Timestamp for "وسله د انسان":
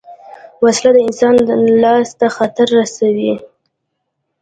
0.63-1.35